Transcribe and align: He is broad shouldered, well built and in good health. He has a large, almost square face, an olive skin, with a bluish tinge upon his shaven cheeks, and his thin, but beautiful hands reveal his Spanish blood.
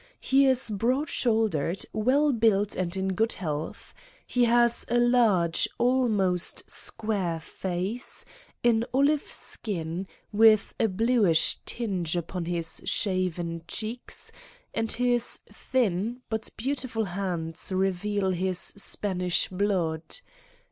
He 0.19 0.47
is 0.47 0.71
broad 0.71 1.09
shouldered, 1.09 1.85
well 1.93 2.31
built 2.33 2.75
and 2.75 2.97
in 2.97 3.09
good 3.09 3.33
health. 3.33 3.93
He 4.25 4.45
has 4.45 4.83
a 4.89 4.97
large, 4.97 5.67
almost 5.77 6.67
square 6.67 7.39
face, 7.39 8.25
an 8.63 8.83
olive 8.95 9.31
skin, 9.31 10.07
with 10.31 10.73
a 10.79 10.87
bluish 10.87 11.59
tinge 11.67 12.15
upon 12.15 12.45
his 12.45 12.81
shaven 12.83 13.61
cheeks, 13.67 14.31
and 14.73 14.91
his 14.91 15.39
thin, 15.53 16.21
but 16.29 16.49
beautiful 16.57 17.03
hands 17.03 17.71
reveal 17.71 18.31
his 18.31 18.57
Spanish 18.57 19.49
blood. 19.49 20.01